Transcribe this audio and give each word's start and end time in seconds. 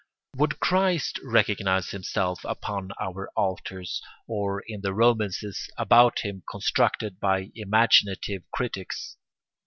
Would 0.35 0.59
Christ 0.59 1.19
recognise 1.23 1.89
himself 1.91 2.41
upon 2.43 2.89
our 2.99 3.29
altars, 3.37 4.01
or 4.27 4.61
in 4.65 4.81
the 4.81 4.95
romances 4.95 5.69
about 5.77 6.21
him 6.23 6.41
constructed 6.49 7.19
by 7.19 7.51
imaginative 7.53 8.41
critics? 8.51 9.15